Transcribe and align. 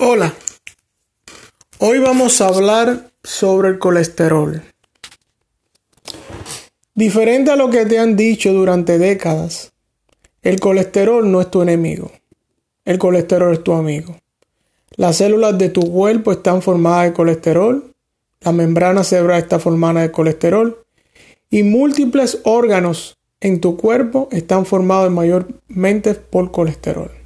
Hola, 0.00 0.32
hoy 1.78 1.98
vamos 1.98 2.40
a 2.40 2.46
hablar 2.46 3.10
sobre 3.24 3.70
el 3.70 3.80
colesterol. 3.80 4.62
Diferente 6.94 7.50
a 7.50 7.56
lo 7.56 7.68
que 7.68 7.84
te 7.84 7.98
han 7.98 8.14
dicho 8.14 8.52
durante 8.52 8.96
décadas, 8.96 9.72
el 10.42 10.60
colesterol 10.60 11.28
no 11.28 11.40
es 11.40 11.50
tu 11.50 11.62
enemigo, 11.62 12.12
el 12.84 12.96
colesterol 12.98 13.52
es 13.52 13.64
tu 13.64 13.72
amigo. 13.72 14.16
Las 14.94 15.16
células 15.16 15.58
de 15.58 15.68
tu 15.68 15.90
cuerpo 15.90 16.30
están 16.30 16.62
formadas 16.62 17.06
de 17.06 17.14
colesterol, 17.14 17.92
la 18.42 18.52
membrana 18.52 19.02
cerebral 19.02 19.42
está 19.42 19.58
formada 19.58 20.02
de 20.02 20.12
colesterol 20.12 20.86
y 21.50 21.64
múltiples 21.64 22.38
órganos 22.44 23.18
en 23.40 23.60
tu 23.60 23.76
cuerpo 23.76 24.28
están 24.30 24.64
formados 24.64 25.10
mayormente 25.10 26.14
por 26.14 26.52
colesterol. 26.52 27.17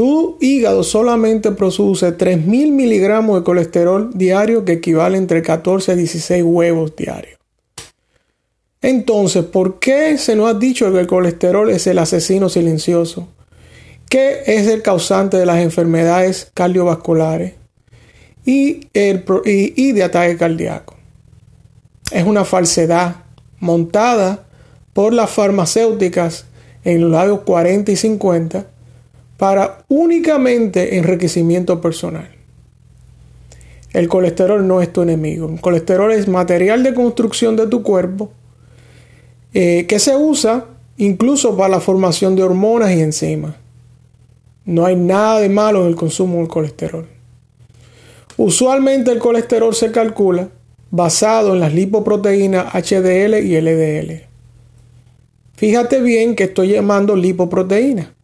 Tu 0.00 0.38
hígado 0.40 0.82
solamente 0.82 1.52
produce 1.52 2.16
3.000 2.16 2.70
miligramos 2.70 3.38
de 3.38 3.44
colesterol 3.44 4.08
diario 4.14 4.64
que 4.64 4.72
equivale 4.72 5.18
entre 5.18 5.42
14 5.42 5.92
a 5.92 5.94
16 5.94 6.42
huevos 6.42 6.96
diarios. 6.96 7.38
Entonces, 8.80 9.44
¿por 9.44 9.78
qué 9.78 10.16
se 10.16 10.36
nos 10.36 10.48
ha 10.48 10.58
dicho 10.58 10.90
que 10.90 11.00
el 11.00 11.06
colesterol 11.06 11.68
es 11.68 11.86
el 11.86 11.98
asesino 11.98 12.48
silencioso? 12.48 13.28
¿Qué 14.08 14.42
es 14.46 14.68
el 14.68 14.80
causante 14.80 15.36
de 15.36 15.44
las 15.44 15.58
enfermedades 15.58 16.50
cardiovasculares 16.54 17.56
y, 18.46 18.88
y 18.94 19.92
de 19.92 20.02
ataque 20.02 20.38
cardíaco? 20.38 20.96
Es 22.10 22.24
una 22.24 22.46
falsedad 22.46 23.16
montada 23.58 24.46
por 24.94 25.12
las 25.12 25.28
farmacéuticas 25.28 26.46
en 26.84 27.10
los 27.10 27.20
años 27.20 27.40
40 27.40 27.92
y 27.92 27.96
50 27.96 28.79
para 29.40 29.86
únicamente 29.88 30.98
enriquecimiento 30.98 31.80
personal. 31.80 32.28
El 33.94 34.06
colesterol 34.06 34.68
no 34.68 34.82
es 34.82 34.92
tu 34.92 35.00
enemigo. 35.00 35.48
El 35.48 35.62
colesterol 35.62 36.12
es 36.12 36.28
material 36.28 36.82
de 36.82 36.92
construcción 36.92 37.56
de 37.56 37.66
tu 37.66 37.82
cuerpo 37.82 38.30
eh, 39.54 39.86
que 39.88 39.98
se 39.98 40.14
usa 40.14 40.66
incluso 40.98 41.56
para 41.56 41.70
la 41.70 41.80
formación 41.80 42.36
de 42.36 42.42
hormonas 42.42 42.90
y 42.90 43.00
enzimas. 43.00 43.54
No 44.66 44.84
hay 44.84 44.96
nada 44.96 45.40
de 45.40 45.48
malo 45.48 45.84
en 45.84 45.88
el 45.88 45.96
consumo 45.96 46.36
del 46.36 46.48
colesterol. 46.48 47.08
Usualmente 48.36 49.10
el 49.10 49.20
colesterol 49.20 49.74
se 49.74 49.90
calcula 49.90 50.50
basado 50.90 51.54
en 51.54 51.60
las 51.60 51.72
lipoproteínas 51.72 52.74
HDL 52.74 53.36
y 53.42 53.58
LDL. 53.58 54.22
Fíjate 55.54 56.02
bien 56.02 56.36
que 56.36 56.44
estoy 56.44 56.72
llamando 56.72 57.16
lipoproteína 57.16 58.16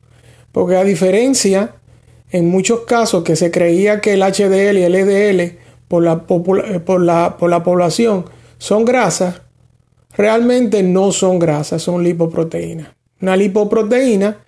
porque 0.57 0.77
a 0.77 0.85
diferencia, 0.85 1.75
en 2.31 2.49
muchos 2.49 2.87
casos 2.87 3.23
que 3.23 3.37
se 3.37 3.51
creía 3.51 4.01
que 4.01 4.15
el 4.15 4.23
HDL 4.23 4.79
y 4.79 4.85
el 4.85 4.93
LDL 4.95 5.59
por 5.87 6.03
la, 6.03 6.25
eh, 6.65 6.81
por 6.81 7.03
la, 7.03 7.37
por 7.37 7.51
la 7.51 7.62
población 7.62 8.25
son 8.57 8.87
grasas, 8.87 9.43
realmente 10.17 10.83
no 10.83 11.12
son 11.12 11.39
grasas, 11.39 11.83
son 11.83 12.03
lipoproteínas. 12.03 12.89
Una 13.21 13.37
lipoproteína 13.37 14.39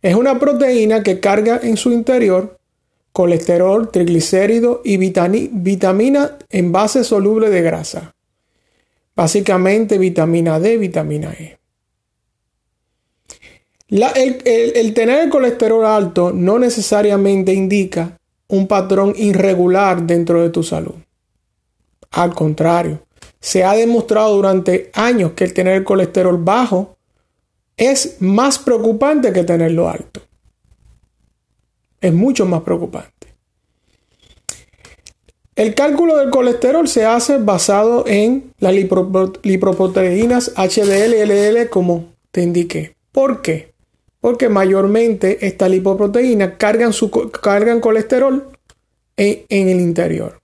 es 0.00 0.14
una 0.14 0.38
proteína 0.38 1.02
que 1.02 1.20
carga 1.20 1.60
en 1.62 1.76
su 1.76 1.92
interior 1.92 2.58
colesterol, 3.12 3.90
triglicéridos 3.90 4.80
y 4.84 4.96
vitamina 4.96 6.38
en 6.48 6.72
base 6.72 7.04
soluble 7.04 7.50
de 7.50 7.60
grasa. 7.60 8.14
Básicamente 9.14 9.98
vitamina 9.98 10.58
D, 10.60 10.78
vitamina 10.78 11.34
E 11.38 11.57
el, 13.88 14.94
tener 14.94 15.24
el 15.24 15.30
colesterol 15.30 15.84
alto 15.86 16.30
no 16.32 16.58
necesariamente 16.58 17.54
indica 17.54 18.18
un 18.48 18.66
patrón 18.66 19.14
irregular 19.16 20.02
dentro 20.02 20.42
de 20.42 20.50
tu 20.50 20.62
salud. 20.62 20.94
Al 22.10 22.34
contrario, 22.34 23.00
se 23.40 23.64
ha 23.64 23.74
demostrado 23.74 24.34
durante 24.34 24.90
años 24.94 25.32
que 25.32 25.44
el 25.44 25.54
tener 25.54 25.74
el 25.74 25.84
colesterol 25.84 26.36
bajo 26.42 26.96
es 27.76 28.16
más 28.20 28.58
preocupante 28.58 29.32
que 29.32 29.44
tenerlo 29.44 29.88
alto. 29.88 30.20
Es 32.00 32.12
mucho 32.12 32.46
más 32.46 32.62
preocupante. 32.62 33.12
El 35.54 35.74
cálculo 35.74 36.16
del 36.16 36.30
colesterol 36.30 36.86
se 36.86 37.04
hace 37.04 37.38
basado 37.38 38.04
en 38.06 38.52
las 38.58 38.72
lipoproteínas 38.72 40.52
HDL 40.56 41.14
y 41.14 41.24
LDL 41.24 41.68
como 41.68 42.12
te 42.30 42.42
indiqué. 42.42 42.94
¿Por 43.10 43.42
qué? 43.42 43.72
Porque 44.20 44.48
mayormente 44.48 45.46
estas 45.46 45.70
lipoproteínas 45.70 46.54
cargan, 46.58 46.92
su, 46.92 47.10
colesterol 47.10 48.48
en, 49.16 49.44
en 49.48 49.68
el 49.68 49.80
interior. 49.80 50.40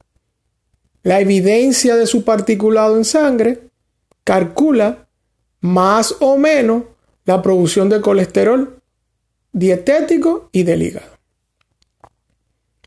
La 1.03 1.21
evidencia 1.21 1.97
de 1.97 2.07
su 2.07 2.25
particulado 2.25 2.97
en 2.97 3.05
sangre 3.05 3.61
calcula 4.23 5.07
más 5.61 6.17
o 6.21 6.37
menos 6.39 6.85
la 7.25 7.43
producción 7.43 7.89
de 7.89 8.01
colesterol 8.01 8.81
dietético 9.53 10.49
y 10.53 10.63
del 10.63 10.83
hígado. 10.83 11.15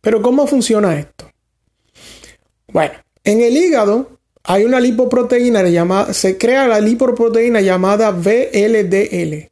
Pero 0.02 0.22
¿cómo 0.22 0.48
funciona 0.48 1.00
esto? 1.00 1.30
Bueno, 2.68 2.94
en 3.24 3.42
el 3.42 3.58
hígado 3.58 4.20
hay 4.44 4.64
una 4.64 4.80
lipoproteína 4.80 5.64
llamada, 5.64 6.14
se 6.14 6.38
crea 6.38 6.68
la 6.68 6.80
lipoproteína 6.80 7.62
llamada 7.62 8.12
VLDL. 8.12 9.50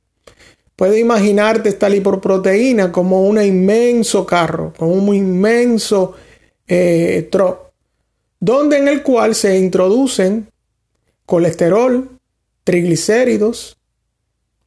Puedes 0.76 1.00
imaginarte 1.00 1.70
esta 1.70 1.88
lipoproteína 1.88 2.92
como 2.92 3.24
un 3.28 3.42
inmenso 3.42 4.26
carro, 4.26 4.74
como 4.78 4.92
un 4.92 5.16
inmenso 5.16 6.16
eh, 6.68 7.30
donde 8.40 8.78
en 8.78 8.88
el 8.90 9.02
cual 9.02 9.36
se 9.36 9.58
introducen 9.58 10.50
colesterol, 11.26 12.10
triglicéridos, 12.64 13.78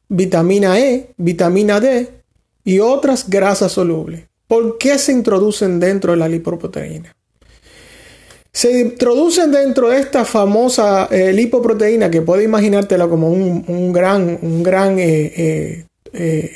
vitamina 0.07 0.79
E, 0.79 1.11
vitamina 1.17 1.79
D 1.79 2.09
y 2.63 2.79
otras 2.79 3.29
grasas 3.29 3.71
solubles. 3.71 4.25
¿Por 4.47 4.79
qué 4.79 4.97
se 4.97 5.11
introducen 5.11 5.79
dentro 5.79 6.13
de 6.13 6.17
la 6.17 6.27
lipoproteína? 6.27 7.15
Se 8.51 8.81
introducen 8.81 9.51
dentro 9.51 9.89
de 9.89 9.99
esta 9.99 10.25
famosa 10.25 11.07
eh, 11.11 11.31
lipoproteína 11.31 12.09
que 12.09 12.23
puede 12.23 12.45
imaginártela 12.45 13.07
como 13.07 13.29
un, 13.29 13.93
gran, 13.93 14.39
un 14.41 14.63
gran 14.63 14.97
eh, 14.97 15.85
eh, 16.13 16.51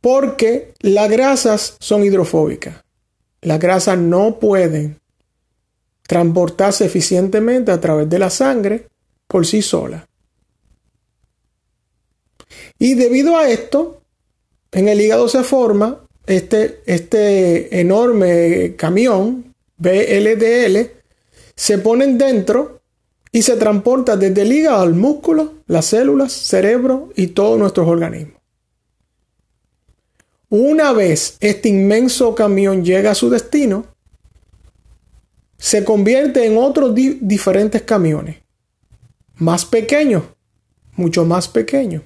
porque 0.00 0.74
las 0.80 1.10
grasas 1.10 1.76
son 1.80 2.04
hidrofóbicas. 2.04 2.84
Las 3.40 3.58
grasas 3.58 3.98
no 3.98 4.38
pueden 4.38 5.00
transportarse 6.06 6.84
eficientemente 6.84 7.72
a 7.72 7.80
través 7.80 8.08
de 8.08 8.18
la 8.18 8.30
sangre 8.30 8.88
por 9.26 9.46
sí 9.46 9.62
solas. 9.62 10.04
Y 12.78 12.94
debido 12.94 13.36
a 13.36 13.48
esto, 13.48 14.02
en 14.72 14.88
el 14.88 15.00
hígado 15.00 15.28
se 15.28 15.42
forma 15.42 16.06
este, 16.26 16.82
este 16.86 17.80
enorme 17.80 18.74
camión 18.76 19.54
BLDL, 19.76 20.90
se 21.56 21.78
ponen 21.78 22.18
dentro 22.18 22.73
y 23.34 23.42
se 23.42 23.56
transporta 23.56 24.16
desde 24.16 24.42
el 24.42 24.52
hígado 24.52 24.80
al 24.80 24.94
músculo, 24.94 25.54
las 25.66 25.86
células, 25.86 26.32
cerebro 26.32 27.10
y 27.16 27.26
todos 27.26 27.58
nuestros 27.58 27.88
organismos. 27.88 28.40
Una 30.50 30.92
vez 30.92 31.36
este 31.40 31.68
inmenso 31.68 32.32
camión 32.36 32.84
llega 32.84 33.10
a 33.10 33.16
su 33.16 33.28
destino, 33.28 33.86
se 35.58 35.82
convierte 35.82 36.46
en 36.46 36.56
otros 36.56 36.94
diferentes 36.94 37.82
camiones, 37.82 38.36
más 39.34 39.64
pequeños, 39.64 40.22
mucho 40.94 41.24
más 41.24 41.48
pequeños, 41.48 42.04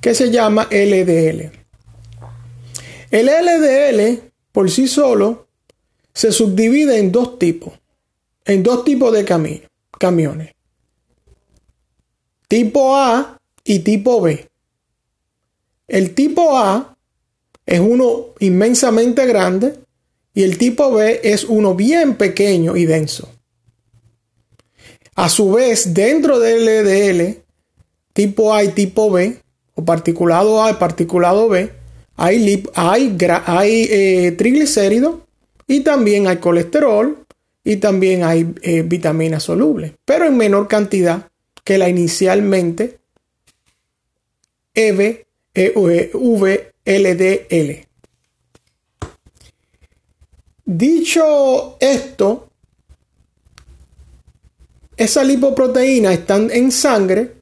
que 0.00 0.16
se 0.16 0.32
llama 0.32 0.66
LDL. 0.68 1.52
El 3.12 3.26
LDL 3.26 4.32
por 4.50 4.68
sí 4.68 4.88
solo 4.88 5.46
se 6.12 6.32
subdivide 6.32 6.98
en 6.98 7.12
dos 7.12 7.38
tipos, 7.38 7.72
en 8.44 8.64
dos 8.64 8.82
tipos 8.82 9.12
de 9.12 9.24
caminos 9.24 9.69
camiones. 10.00 10.54
Tipo 12.48 12.96
A 12.96 13.38
y 13.62 13.80
tipo 13.80 14.20
B. 14.20 14.48
El 15.86 16.14
tipo 16.14 16.56
A 16.56 16.96
es 17.66 17.78
uno 17.78 18.34
inmensamente 18.40 19.26
grande 19.26 19.78
y 20.34 20.42
el 20.42 20.56
tipo 20.58 20.90
B 20.92 21.20
es 21.22 21.44
uno 21.44 21.74
bien 21.74 22.16
pequeño 22.16 22.76
y 22.76 22.86
denso. 22.86 23.28
A 25.14 25.28
su 25.28 25.52
vez, 25.52 25.92
dentro 25.92 26.38
del 26.38 26.64
LDL, 26.64 27.42
tipo 28.14 28.54
A 28.54 28.64
y 28.64 28.68
tipo 28.68 29.10
B, 29.10 29.38
o 29.74 29.84
particulado 29.84 30.62
A 30.64 30.70
y 30.70 30.74
particulado 30.74 31.48
B, 31.48 31.70
hay, 32.16 32.64
hay, 32.74 33.88
eh, 33.90 34.32
triglicéridos 34.32 35.16
y 35.66 35.80
también 35.80 36.26
hay 36.26 36.38
colesterol 36.38 37.26
y 37.62 37.76
también 37.76 38.24
hay 38.24 38.54
eh, 38.62 38.82
vitaminas 38.82 39.42
solubles, 39.42 39.92
pero 40.04 40.26
en 40.26 40.36
menor 40.36 40.68
cantidad 40.68 41.28
que 41.64 41.78
la 41.78 41.88
inicialmente 41.88 42.98
EV, 44.74 45.26
e, 45.54 45.72
VLDL. 46.14 47.86
Dicho 50.64 51.76
esto, 51.80 52.48
esas 54.96 55.26
lipoproteínas 55.26 56.12
están 56.14 56.50
en 56.50 56.70
sangre 56.70 57.40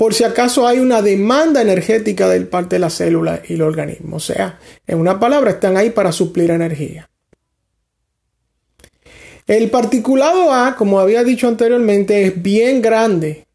por 0.00 0.14
si 0.14 0.24
acaso 0.24 0.66
hay 0.66 0.78
una 0.78 1.02
demanda 1.02 1.60
energética 1.60 2.26
del 2.26 2.48
parte 2.48 2.76
de 2.76 2.80
la 2.80 2.88
célula 2.88 3.42
y 3.46 3.52
el 3.52 3.60
organismo. 3.60 4.16
O 4.16 4.20
sea, 4.20 4.58
en 4.86 4.98
una 4.98 5.20
palabra, 5.20 5.50
están 5.50 5.76
ahí 5.76 5.90
para 5.90 6.10
suplir 6.10 6.50
energía. 6.50 7.09
El 9.46 9.70
particulado 9.70 10.52
A, 10.52 10.76
como 10.76 11.00
había 11.00 11.24
dicho 11.24 11.48
anteriormente, 11.48 12.26
es 12.26 12.42
bien 12.42 12.82
grande, 12.82 13.46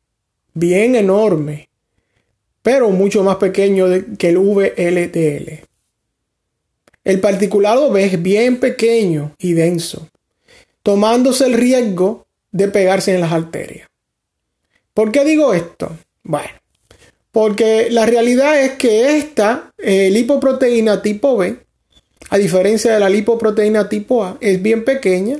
bien 0.53 0.95
enorme, 0.95 1.69
pero 2.61 2.89
mucho 2.89 3.23
más 3.23 3.37
pequeño 3.37 3.87
que 4.17 4.29
el 4.29 4.37
VLDL. 4.37 5.65
El 7.03 7.19
particulado 7.19 7.91
B 7.91 8.05
es 8.05 8.21
bien 8.21 8.59
pequeño 8.59 9.35
y 9.37 9.53
denso, 9.53 10.09
tomándose 10.81 11.45
el 11.45 11.53
riesgo 11.53 12.25
de 12.51 12.67
pegarse 12.67 13.13
en 13.13 13.21
las 13.21 13.31
arterias. 13.31 13.87
¿Por 14.93 15.11
qué 15.11 15.23
digo 15.23 15.53
esto? 15.53 15.95
Bueno, 16.23 16.49
porque 17.31 17.89
la 17.91 18.05
realidad 18.05 18.59
es 18.59 18.71
que 18.71 19.17
esta 19.17 19.73
eh, 19.77 20.09
lipoproteína 20.09 21.01
tipo 21.01 21.37
B, 21.37 21.57
a 22.29 22.37
diferencia 22.37 22.93
de 22.93 22.99
la 22.99 23.09
lipoproteína 23.09 23.87
tipo 23.87 24.23
A, 24.23 24.37
es 24.41 24.61
bien 24.61 24.83
pequeña 24.83 25.39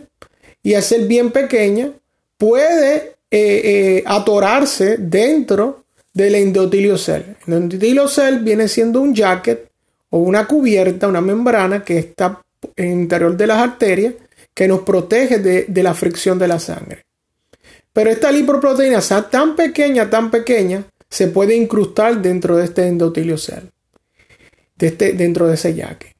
y 0.66 0.74
al 0.74 0.82
ser 0.82 1.02
bien 1.02 1.30
pequeña 1.30 1.92
puede 2.38 2.96
eh, 3.30 3.62
eh, 4.00 4.04
atorarse 4.04 4.98
dentro 4.98 5.86
del 6.12 6.34
endotelio 6.34 6.98
cell. 6.98 7.22
El 7.46 7.54
endotelio 7.54 8.08
cell 8.08 8.40
viene 8.40 8.68
siendo 8.68 9.00
un 9.00 9.14
jacket 9.14 9.70
o 10.10 10.18
una 10.18 10.48
cubierta, 10.48 11.08
una 11.08 11.22
membrana 11.22 11.84
que 11.84 12.00
está 12.00 12.42
en 12.76 12.86
el 12.86 13.00
interior 13.02 13.38
de 13.38 13.46
las 13.46 13.60
arterias 13.60 14.16
que 14.56 14.68
nos 14.68 14.82
protege 14.82 15.38
de, 15.38 15.84
la 15.84 15.94
fricción 15.94 16.40
de 16.40 16.48
la 16.48 16.58
sangre. 16.58 17.06
Pero 17.94 18.10
esta 18.10 18.32
lipoproteína 18.32 18.98
está 18.98 19.30
tan 19.30 19.56
pequeña, 19.56 20.10
tan 20.10 20.32
pequeña, 20.32 20.84
se 21.08 21.28
puede 21.28 21.56
incrustar 21.56 22.24
dentro 22.24 22.58
de 22.58 22.66
este 22.66 22.88
endotelio 22.88 23.38
cell, 23.38 23.66
de 24.78 24.88
este, 24.88 25.14
dentro 25.14 25.48
de 25.48 25.54
ese 25.54 25.76
yaque. 25.76 26.15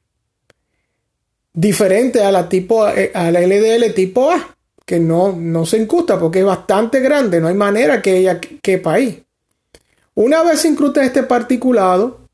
Diferente 1.58 2.22
a 2.22 2.30
la, 2.30 2.50
tipo, 2.50 2.86
eh, 2.86 3.10
a 3.14 3.30
la 3.30 3.40
LDL 3.40 3.94
tipo 3.94 4.30
A, 4.30 4.54
que 4.84 5.00
no, 5.00 5.32
no 5.32 5.64
se 5.64 5.78
incrusta 5.78 6.18
porque 6.18 6.40
es 6.40 6.44
bastante 6.44 7.00
grande, 7.00 7.40
no 7.40 7.48
hay 7.48 7.54
manera 7.54 8.02
que 8.02 8.18
ella 8.18 8.38
quepa 8.40 8.92
ahí. 8.92 9.24
Una 10.14 10.42
vez 10.42 10.60
se 10.60 10.68
incrusta 10.68 11.02
este 11.02 11.22
particulado, 11.22 12.28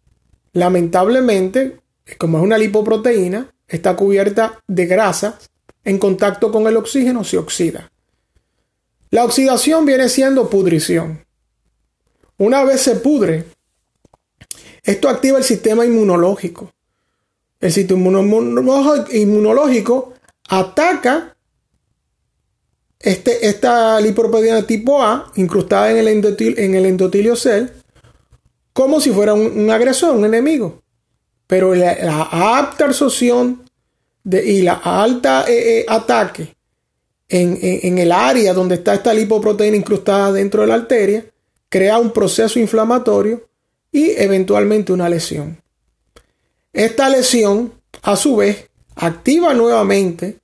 lamentablemente, 0.55 1.79
como 2.19 2.39
es 2.39 2.43
una 2.43 2.59
lipoproteína, 2.59 3.55
está 3.69 3.95
cubierta 3.95 4.61
de 4.67 4.87
grasa, 4.87 5.39
en 5.85 5.99
contacto 5.99 6.51
con 6.51 6.67
el 6.67 6.77
oxígeno 6.77 7.23
se 7.23 7.39
oxida. 7.39 7.93
La 9.11 9.25
oxidación 9.25 9.87
viene 9.87 10.09
siendo 10.09 10.51
pudrición. 10.51 11.25
Una 12.39 12.65
vez 12.65 12.81
se 12.81 12.97
pudre, 12.97 13.45
esto 14.83 15.09
activa 15.09 15.39
el 15.39 15.45
sistema 15.45 15.87
inmunológico. 15.87 16.73
El 17.63 17.73
sistema 17.73 18.11
inmunológico 19.13 20.13
ataca 20.49 21.37
este, 22.99 23.47
esta 23.47 24.01
lipoproteína 24.01 24.67
tipo 24.67 25.03
A 25.03 25.33
incrustada 25.37 25.91
en 25.93 25.97
el, 25.97 26.09
endotelio, 26.09 26.59
en 26.59 26.75
el 26.75 26.87
endotelio 26.87 27.37
cell 27.37 27.69
como 28.73 29.01
si 29.01 29.11
fuera 29.11 29.33
un, 29.35 29.71
agresor, 29.71 30.17
un 30.17 30.25
enemigo. 30.25 30.83
Pero 31.47 31.75
la, 31.75 32.23
alta 32.23 32.87
absorción 32.87 33.63
de, 34.25 34.45
y 34.45 34.63
la 34.63 34.75
alta 34.75 35.45
eh, 35.49 35.81
eh, 35.81 35.87
ataque 35.89 36.57
en, 37.29 37.99
el 37.99 38.11
área 38.13 38.53
donde 38.53 38.75
está 38.75 38.95
esta 38.95 39.15
lipoproteína 39.15 39.77
incrustada 39.77 40.33
dentro 40.33 40.63
de 40.63 40.69
la 40.69 40.75
arteria, 40.75 41.25
crea 41.69 41.99
un 41.99 42.11
proceso 42.11 42.59
inflamatorio 42.59 43.49
y 43.91 44.11
eventualmente 44.11 44.93
una 44.93 45.09
lesión. 45.09 45.62
Esta 46.73 47.09
lesión, 47.09 47.73
a 48.03 48.17
su 48.17 48.37
vez, 48.37 48.69
activa 48.95 49.55
nuevamente 49.55 50.39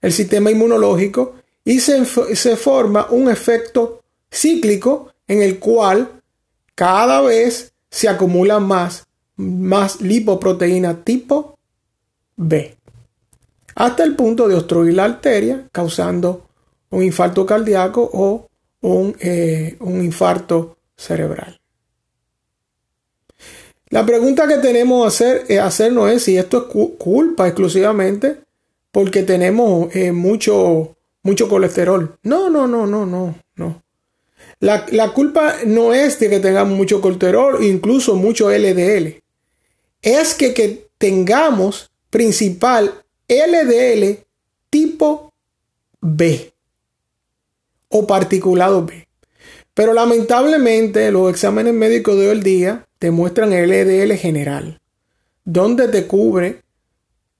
el 0.00 0.12
sistema 0.12 0.50
inmunológico 0.50 1.36
y 1.64 1.80
se, 1.80 2.04
se 2.04 2.56
forma 2.56 3.06
un 3.10 3.30
efecto 3.30 4.02
cíclico 4.30 5.12
en 5.28 5.42
el 5.42 5.58
cual 5.58 6.20
cada 6.74 7.20
vez 7.20 7.72
se 7.90 8.08
acumula 8.08 8.58
más, 8.58 9.06
más 9.36 10.00
lipoproteína 10.00 11.04
tipo 11.04 11.58
B 12.36 12.76
hasta 13.74 14.04
el 14.04 14.14
punto 14.14 14.48
de 14.48 14.56
obstruir 14.56 14.94
la 14.94 15.04
arteria, 15.04 15.68
causando 15.72 16.46
un 16.90 17.02
infarto 17.02 17.46
cardíaco 17.46 18.08
o 18.12 18.48
un, 18.82 19.16
eh, 19.20 19.76
un 19.80 20.04
infarto 20.04 20.76
cerebral. 20.96 21.60
La 23.92 24.06
pregunta 24.06 24.48
que 24.48 24.56
tenemos 24.56 25.02
que 25.02 25.08
hacer, 25.08 25.44
eh, 25.48 25.60
hacernos 25.60 26.10
es 26.10 26.22
si 26.22 26.38
esto 26.38 26.66
es 26.66 26.96
culpa 26.96 27.46
exclusivamente 27.46 28.38
porque 28.90 29.22
tenemos 29.22 29.94
eh, 29.94 30.12
mucho, 30.12 30.96
mucho 31.22 31.46
colesterol. 31.46 32.16
No, 32.22 32.48
no, 32.48 32.66
no, 32.66 32.86
no, 32.86 33.04
no, 33.04 33.34
no. 33.56 33.82
La, 34.60 34.86
la, 34.92 35.12
culpa 35.12 35.56
no 35.66 35.92
es 35.92 36.18
de 36.18 36.30
que 36.30 36.40
tengamos 36.40 36.74
mucho 36.74 37.02
colesterol, 37.02 37.62
incluso 37.62 38.14
mucho 38.16 38.50
LDL. 38.50 39.20
Es 40.00 40.32
que, 40.32 40.54
que 40.54 40.86
tengamos 40.96 41.90
principal 42.08 42.94
LDL 43.28 44.24
tipo 44.70 45.34
B 46.00 46.50
o 47.90 48.06
particulado 48.06 48.86
B. 48.86 49.06
Pero 49.74 49.92
lamentablemente 49.92 51.10
los 51.10 51.30
exámenes 51.30 51.74
médicos 51.74 52.18
de 52.18 52.30
hoy 52.30 52.38
en 52.38 52.42
día 52.42 52.88
te 53.02 53.10
muestran 53.10 53.50
LDL 53.50 54.12
general, 54.12 54.78
donde 55.44 55.88
te 55.88 56.06
cubre, 56.06 56.60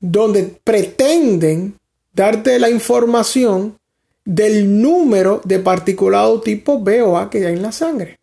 donde 0.00 0.42
pretenden 0.42 1.78
darte 2.12 2.58
la 2.58 2.68
información 2.68 3.78
del 4.24 4.82
número 4.82 5.40
de 5.44 5.60
particulado 5.60 6.40
tipo 6.40 6.82
B 6.82 7.02
o 7.02 7.16
A 7.16 7.30
que 7.30 7.46
hay 7.46 7.54
en 7.54 7.62
la 7.62 7.70
sangre. 7.70 8.18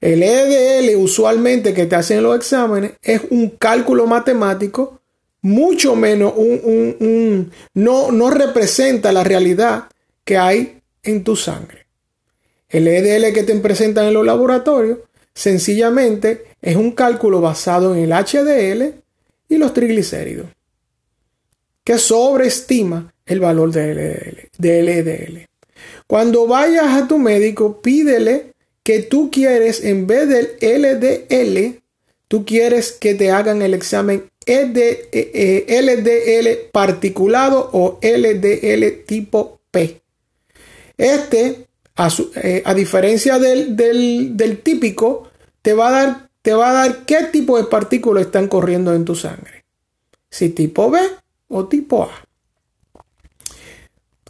El 0.00 0.18
LDL 0.18 0.96
usualmente 0.96 1.72
que 1.72 1.86
te 1.86 1.94
hacen 1.94 2.24
los 2.24 2.34
exámenes 2.34 2.94
es 3.00 3.20
un 3.30 3.50
cálculo 3.50 4.08
matemático 4.08 5.00
mucho 5.42 5.94
menos 5.94 6.32
un, 6.34 7.52
no, 7.74 8.10
no 8.10 8.30
representa 8.30 9.12
la 9.12 9.22
realidad 9.22 9.84
que 10.24 10.36
hay 10.36 10.80
en 11.04 11.22
tu 11.22 11.36
sangre. 11.36 11.86
El 12.68 12.88
EDL 12.88 13.32
que 13.32 13.44
te 13.44 13.54
presentan 13.60 14.06
en 14.08 14.14
los 14.14 14.26
laboratorios 14.26 14.98
sencillamente 15.38 16.46
es 16.60 16.74
un 16.74 16.90
cálculo 16.90 17.40
basado 17.40 17.94
en 17.94 18.02
el 18.02 18.10
HDL 18.10 19.00
y 19.48 19.56
los 19.56 19.72
triglicéridos, 19.72 20.48
que 21.84 21.96
sobreestima 21.96 23.14
el 23.24 23.38
valor 23.38 23.70
del 23.70 24.48
LDL. 24.58 25.46
Cuando 26.08 26.48
vayas 26.48 26.92
a 27.00 27.06
tu 27.06 27.18
médico, 27.18 27.80
pídele 27.80 28.52
que 28.82 29.02
tú 29.02 29.30
quieres, 29.30 29.84
en 29.84 30.08
vez 30.08 30.28
del 30.28 30.56
LDL, 30.60 31.80
tú 32.26 32.44
quieres 32.44 32.90
que 32.90 33.14
te 33.14 33.30
hagan 33.30 33.62
el 33.62 33.74
examen 33.74 34.24
LDL 34.44 35.08
e, 35.12 36.50
e, 36.50 36.68
particulado 36.72 37.70
o 37.72 38.00
LDL 38.02 39.04
tipo 39.06 39.60
P. 39.70 40.00
Este, 40.96 41.68
a, 41.98 42.08
eh, 42.36 42.62
diferencia 42.74 43.38
del, 43.38 44.60
típico, 44.62 45.27
te 45.68 45.74
va, 45.74 45.88
a 45.88 45.90
dar, 45.90 46.30
te 46.40 46.54
va 46.54 46.70
a 46.70 46.72
dar 46.72 47.04
qué 47.04 47.24
tipo 47.24 47.58
de 47.58 47.64
partículas 47.64 48.24
están 48.24 48.48
corriendo 48.48 48.94
en 48.94 49.04
tu 49.04 49.14
sangre. 49.14 49.66
Si 50.30 50.48
tipo 50.48 50.90
B 50.90 50.98
o 51.48 51.68
tipo 51.68 52.04
A. 52.04 52.26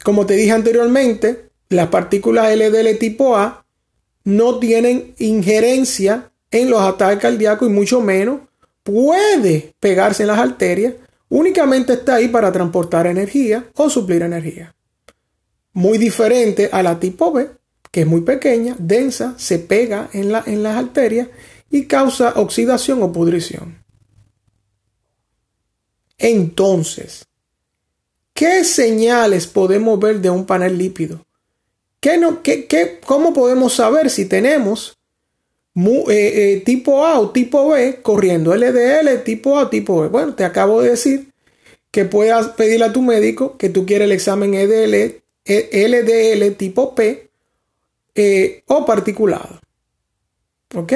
Como 0.03 0.25
te 0.25 0.33
dije 0.33 0.51
anteriormente, 0.51 1.51
las 1.69 1.87
partículas 1.87 2.53
LDL 2.53 2.97
tipo 2.99 3.37
A 3.37 3.65
no 4.25 4.59
tienen 4.59 5.15
injerencia 5.17 6.29
en 6.51 6.69
los 6.69 6.81
ataques 6.81 7.19
cardíacos 7.19 7.69
y 7.69 7.71
mucho 7.71 8.01
menos 8.01 8.41
puede 8.83 9.73
pegarse 9.79 10.23
en 10.23 10.27
las 10.27 10.39
arterias, 10.39 10.95
únicamente 11.29 11.93
está 11.93 12.15
ahí 12.15 12.27
para 12.27 12.51
transportar 12.51 13.07
energía 13.07 13.63
o 13.75 13.89
suplir 13.89 14.23
energía. 14.23 14.75
Muy 15.71 15.97
diferente 15.97 16.67
a 16.69 16.83
la 16.83 16.99
tipo 16.99 17.31
B, 17.31 17.49
que 17.91 18.01
es 18.01 18.07
muy 18.07 18.21
pequeña, 18.21 18.75
densa, 18.79 19.35
se 19.37 19.59
pega 19.59 20.09
en, 20.13 20.31
la, 20.31 20.43
en 20.45 20.63
las 20.63 20.77
arterias 20.77 21.27
y 21.69 21.85
causa 21.85 22.33
oxidación 22.35 23.01
o 23.01 23.11
pudrición. 23.11 23.83
Entonces, 26.17 27.25
¿qué 28.33 28.63
señales 28.63 29.47
podemos 29.47 29.99
ver 29.99 30.19
de 30.19 30.29
un 30.29 30.45
panel 30.45 30.77
lípido? 30.77 31.25
¿Qué 31.99 32.17
no, 32.17 32.43
qué, 32.43 32.65
qué, 32.65 32.99
¿Cómo 33.05 33.33
podemos 33.33 33.73
saber 33.73 34.09
si 34.09 34.25
tenemos 34.25 34.97
eh, 35.75 36.03
eh, 36.09 36.61
tipo 36.65 37.05
A 37.05 37.19
o 37.19 37.31
tipo 37.31 37.69
B 37.69 38.01
corriendo 38.01 38.53
LDL, 38.55 39.23
tipo 39.23 39.57
A, 39.57 39.69
tipo 39.69 40.01
B. 40.01 40.07
Bueno, 40.09 40.35
te 40.35 40.43
acabo 40.43 40.81
de 40.81 40.91
decir 40.91 41.31
que 41.91 42.05
puedas 42.05 42.49
pedirle 42.49 42.85
a 42.85 42.93
tu 42.93 43.01
médico 43.01 43.57
que 43.57 43.69
tú 43.69 43.85
quieres 43.85 44.05
el 44.05 44.11
examen 44.11 44.53
EDL, 44.53 45.21
LDL 45.45 46.55
tipo 46.55 46.95
P 46.95 47.28
eh, 48.21 48.63
o 48.67 48.85
particulado. 48.85 49.61
¿Ok? 50.75 50.93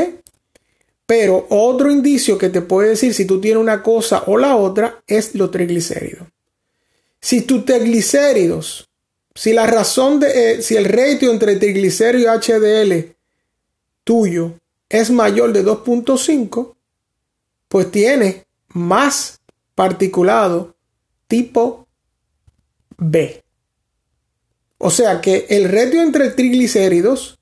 Pero 1.06 1.48
otro 1.50 1.90
indicio 1.90 2.38
que 2.38 2.50
te 2.50 2.62
puede 2.62 2.90
decir 2.90 3.14
si 3.14 3.26
tú 3.26 3.40
tienes 3.40 3.62
una 3.62 3.82
cosa 3.82 4.24
o 4.28 4.38
la 4.38 4.58
otra 4.58 5.02
es 5.08 5.34
los 5.36 5.50
triglicéridos. 5.52 6.28
Si 7.22 7.44
tus 7.44 7.64
triglicéridos, 7.64 8.90
si 9.34 9.54
la 9.54 9.66
razón 9.66 10.20
de, 10.20 10.56
eh, 10.56 10.62
si 10.62 10.76
el 10.76 10.86
ratio 10.86 11.32
entre 11.32 11.56
triglicéridos 11.56 12.46
y 12.46 12.52
HDL 12.52 13.16
tuyo 14.04 14.60
es 14.90 15.10
mayor 15.10 15.54
de 15.54 15.64
2.5, 15.64 16.76
pues 17.70 17.90
tienes 17.90 18.44
más 18.68 19.40
particulado 19.76 20.76
tipo 21.28 21.88
B. 22.98 23.43
O 24.86 24.90
sea 24.90 25.22
que 25.22 25.46
el 25.48 25.70
ratio 25.72 26.02
entre 26.02 26.32
triglicéridos 26.32 27.40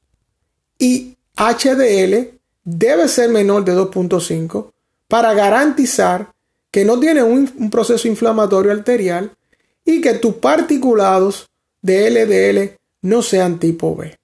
y 0.78 1.18
HDL 1.36 2.38
debe 2.64 3.08
ser 3.08 3.32
menor 3.32 3.66
de 3.66 3.76
2.5 3.76 4.72
para 5.08 5.34
garantizar 5.34 6.34
que 6.70 6.86
no 6.86 7.00
tiene 7.00 7.24
un, 7.24 7.72
proceso 7.72 8.08
inflamatorio 8.08 8.72
arterial 8.72 9.36
y 9.84 10.02
que 10.02 10.14
tus 10.14 10.36
particulados 10.36 11.50
de 11.82 12.12
LDL 12.12 12.78
no 13.02 13.24
sean 13.24 13.58
tipo 13.58 13.96
B. 13.96 14.16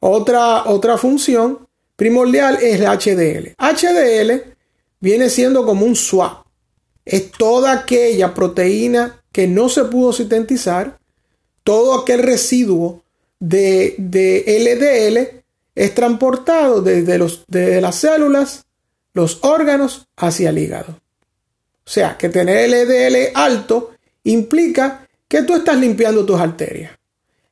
Otra, 0.00 0.64
otra 0.64 0.96
función 0.96 1.68
primordial 1.94 2.56
es 2.62 2.80
el 2.80 2.86
HDL. 2.86 3.54
HDL 3.58 4.54
viene 4.98 5.28
siendo 5.28 5.66
como 5.66 5.84
un 5.84 5.94
swap. 5.94 6.46
Es 7.04 7.30
toda 7.32 7.72
aquella 7.72 8.32
proteína 8.32 9.22
que 9.30 9.46
no 9.46 9.68
se 9.68 9.84
pudo 9.84 10.14
sintetizar, 10.14 11.01
todo 11.64 11.94
aquel 11.94 12.22
residuo 12.22 13.02
de, 13.38 13.94
LDL 13.98 15.42
es 15.74 15.94
transportado 15.94 16.82
desde 16.82 17.80
las 17.80 17.96
células, 17.96 18.64
los 19.14 19.38
órganos, 19.42 20.06
hacia 20.16 20.50
el 20.50 20.58
hígado. 20.58 21.00
O 21.84 21.90
sea, 21.90 22.16
que 22.16 22.28
tener 22.28 22.70
LDL 22.70 23.32
alto 23.34 23.92
implica 24.24 25.08
que 25.28 25.42
tú 25.42 25.54
estás 25.54 25.76
limpiando 25.78 26.24
tus 26.24 26.40
arterias 26.40 26.92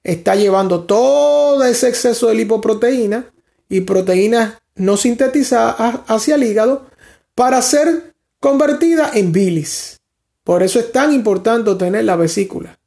está 0.02 0.34
llevando 0.34 0.84
todo 0.84 1.64
ese 1.64 1.88
exceso 1.88 2.28
de 2.28 2.34
lipoproteína 2.34 3.26
y 3.68 3.82
proteínas 3.82 4.54
no 4.74 4.96
sintetizadas 4.96 6.00
hacia 6.06 6.36
el 6.36 6.44
hígado 6.44 6.86
para 7.34 7.60
ser 7.62 8.14
convertida 8.40 9.10
en 9.14 9.32
bilis. 9.32 10.00
Por 10.44 10.62
eso 10.62 10.78
es 10.80 10.90
tan 10.90 11.12
importante 11.12 11.74
tener 11.74 12.04
la 12.04 12.16
vesícula. 12.16 12.78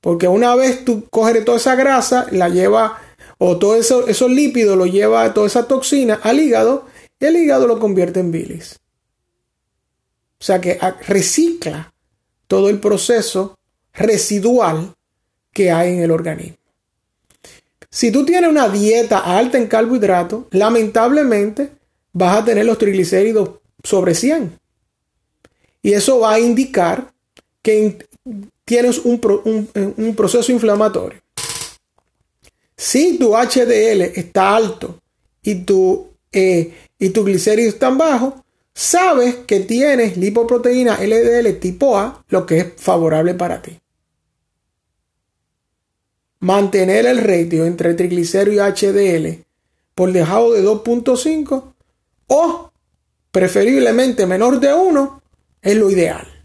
Porque 0.00 0.28
una 0.28 0.54
vez 0.54 0.84
tú 0.84 1.06
coges 1.10 1.44
toda 1.44 1.58
esa 1.58 1.74
grasa, 1.74 2.26
la 2.30 2.48
lleva, 2.48 2.98
o 3.38 3.58
todos 3.58 3.78
eso, 3.78 4.06
esos 4.06 4.30
lípidos 4.30 4.76
lo 4.76 4.86
lleva, 4.86 5.32
toda 5.34 5.46
esa 5.46 5.66
toxina 5.66 6.20
al 6.22 6.40
hígado, 6.40 6.86
y 7.18 7.26
el 7.26 7.36
hígado 7.36 7.66
lo 7.66 7.78
convierte 7.78 8.20
en 8.20 8.32
bilis. 8.32 8.80
O 10.38 10.44
sea 10.44 10.60
que 10.60 10.78
recicla 11.06 11.92
todo 12.46 12.70
el 12.70 12.80
proceso 12.80 13.58
residual 13.92 14.94
que 15.52 15.70
hay 15.70 15.92
en 15.92 16.00
el 16.00 16.10
organismo. 16.10 16.56
Si 17.90 18.10
tú 18.10 18.24
tienes 18.24 18.48
una 18.48 18.68
dieta 18.68 19.18
alta 19.18 19.58
en 19.58 19.66
carbohidratos, 19.66 20.44
lamentablemente 20.52 21.72
vas 22.12 22.38
a 22.38 22.44
tener 22.44 22.64
los 22.64 22.78
triglicéridos 22.78 23.50
sobre 23.82 24.14
100. 24.14 24.58
Y 25.82 25.92
eso 25.92 26.20
va 26.20 26.34
a 26.34 26.40
indicar 26.40 27.12
que 27.62 28.06
tienes 28.64 28.98
un, 28.98 29.18
proceso 30.16 30.52
inflamatorio. 30.52 31.20
Si 32.76 33.18
tu 33.18 33.34
HDL 33.34 34.02
está 34.14 34.56
alto 34.56 34.98
y 35.42 35.56
tu, 35.64 36.08
eh, 36.32 36.74
y 36.98 37.10
tu 37.10 37.24
glicéridos 37.24 37.74
están 37.74 37.98
bajos, 37.98 38.34
sabes 38.74 39.36
que 39.46 39.60
tienes 39.60 40.16
lipoproteína 40.16 40.98
LDL 41.00 41.58
tipo 41.60 41.98
A, 41.98 42.24
lo 42.28 42.46
que 42.46 42.58
es 42.58 42.66
favorable 42.76 43.34
para 43.34 43.60
ti 43.60 43.80
mantener 46.40 47.06
el 47.06 47.18
ratio 47.18 47.66
entre 47.66 47.94
triglicéridos 47.94 48.82
y 48.82 48.86
HDL 48.86 49.44
por 49.94 50.12
debajo 50.12 50.52
de 50.52 50.64
2.5 50.64 51.74
o 52.26 52.72
preferiblemente 53.30 54.26
menor 54.26 54.58
de 54.58 54.72
1 54.74 55.22
es 55.62 55.76
lo 55.76 55.90
ideal 55.90 56.39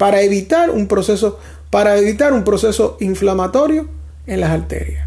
para 0.00 0.22
evitar 0.22 0.70
un 0.70 0.88
proceso 0.88 1.38
para 1.68 1.98
evitar 1.98 2.32
un 2.32 2.42
proceso 2.42 2.96
inflamatorio 3.00 3.86
en 4.26 4.40
las 4.40 4.50
arterias. 4.50 5.06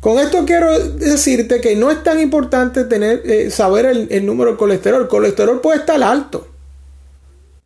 Con 0.00 0.18
esto 0.18 0.44
quiero 0.44 0.76
decirte 0.78 1.60
que 1.60 1.76
no 1.76 1.92
es 1.92 2.02
tan 2.02 2.18
importante 2.18 2.82
tener, 2.86 3.22
eh, 3.24 3.52
saber 3.52 3.86
el, 3.86 4.08
el 4.10 4.26
número 4.26 4.50
de 4.50 4.56
colesterol. 4.56 5.02
El 5.02 5.08
colesterol 5.08 5.60
puede 5.60 5.78
estar 5.78 6.02
alto. 6.02 6.48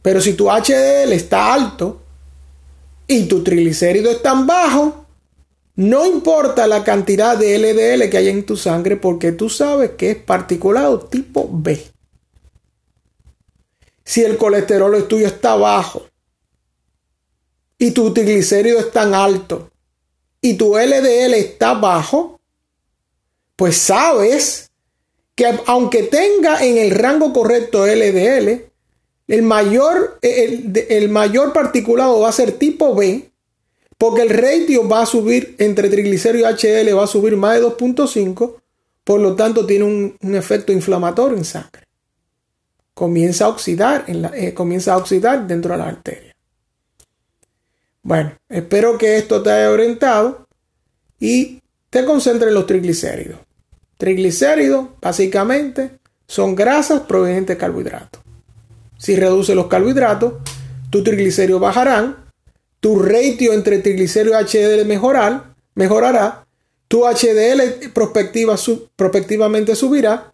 Pero 0.03 0.21
si 0.21 0.35
tu 0.35 0.51
HDL 0.51 1.13
está 1.13 1.55
alto, 1.55 2.03
y 3.09 3.25
tu 3.25 3.43
triglicérido 3.43 4.11
es 4.11 4.21
tan 4.21 4.47
bajo, 4.47 5.07
no 5.77 6.05
importa 6.05 6.67
la 6.67 6.85
cantidad 6.85 7.39
de 7.39 7.59
LDL 7.59 8.11
que 8.11 8.19
hay 8.19 8.29
en 8.29 8.45
tu 8.45 8.59
sangre 8.59 8.97
porque 8.97 9.33
tú 9.33 9.49
sabes 9.49 9.93
que 9.93 10.11
es 10.11 10.17
particulado 10.17 11.01
tipo 11.01 11.49
B. 11.51 11.96
Si 14.07 14.23
el 14.23 14.39
colesterol 14.39 15.07
tuyo 15.09 15.27
está 15.27 15.57
bajo 15.57 16.07
y 17.77 17.91
tu 17.91 18.15
triglicérido 18.15 18.79
es 18.79 18.93
tan 18.93 19.15
alto 19.15 19.69
y 20.41 20.55
tu 20.55 20.79
LDL 20.79 21.35
está 21.35 21.75
bajo, 21.75 22.41
pues 23.57 23.77
sabes 23.77 24.71
que 25.35 25.59
aunque 25.67 26.05
tenga 26.05 26.65
en 26.65 26.79
el 26.79 26.93
rango 26.93 27.33
correcto 27.33 27.85
LDL, 27.85 28.71
el 29.27 29.43
mayor, 29.43 30.21
el, 30.23 31.09
mayor 31.09 31.53
particulado 31.53 32.21
va 32.21 32.29
a 32.29 32.33
ser 32.33 32.53
tipo 32.53 32.95
B, 32.95 33.29
porque 33.99 34.23
el 34.23 34.31
ratio 34.31 34.89
va 34.89 35.03
a 35.03 35.07
subir 35.07 35.57
entre 35.59 35.89
triglicéridos 35.89 36.63
y 36.63 36.67
HDL, 36.67 36.97
va 36.97 37.05
a 37.05 37.09
subir 37.09 37.37
más 37.37 37.57
de 37.57 37.67
2.5, 37.67 38.55
por 39.03 39.21
lo 39.21 39.35
tanto 39.35 39.67
tiene 39.67 39.85
un, 39.85 40.17
efecto 40.35 40.73
inflamatorio 40.73 41.37
en 41.37 41.45
sangre. 41.45 41.86
Comienza 42.97 43.45
a 43.45 43.49
oxidar, 43.49 44.05
en 44.07 44.23
la, 44.23 44.29
eh, 44.35 44.55
comienza 44.55 44.95
a 44.95 44.97
oxidar 44.97 45.47
dentro 45.47 45.73
de 45.73 45.79
la 45.79 45.89
arteria. 45.89 46.35
Bueno, 48.03 48.33
espero 48.49 48.97
que 48.97 49.19
esto 49.19 49.43
te 49.43 49.51
haya 49.51 49.71
orientado 49.71 50.47
y 51.21 51.61
te 51.91 52.07
concentres 52.07 52.49
en 52.49 52.55
los 52.55 52.67
triglicéridos. 52.67 53.39
Triglicéridos, 53.99 54.89
básicamente, 55.03 55.99
son 56.27 56.55
grasas 56.55 57.03
provenientes 57.03 57.57
de 57.57 57.61
carbohidratos. 57.61 58.23
Si 58.97 59.15
reduce 59.15 59.55
los 59.55 59.67
carbohidratos, 59.67 60.33
tus 60.89 61.05
triglicéridos 61.05 61.61
bajarán, 61.61 62.17
tu 62.81 62.99
ratio 62.99 63.53
entre 63.53 63.81
triglicéridos 63.81 64.55
y 64.55 64.59
HDL 64.59 64.87
mejorar, 64.87 65.55
mejorará, 65.75 66.47
tu 66.89 67.05
HDL 67.05 67.91
prospectiva, 67.93 68.57
prospectivamente 68.97 69.77
subirá, 69.77 70.33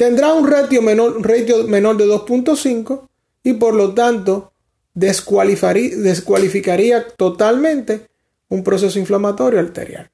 tendrá 0.00 0.32
un 0.32 0.50
ratio 0.50 0.80
menor, 0.80 1.20
ratio 1.20 1.64
menor 1.64 1.98
de 1.98 2.06
2.5 2.06 3.06
y 3.42 3.52
por 3.52 3.74
lo 3.74 3.92
tanto 3.92 4.50
descualificaría, 4.94 5.94
descualificaría 5.98 7.06
totalmente 7.06 8.08
un 8.48 8.64
proceso 8.64 8.98
inflamatorio 8.98 9.60
arterial. 9.60 10.10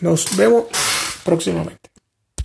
Nos 0.00 0.36
vemos 0.36 0.66
próximamente. 1.24 1.90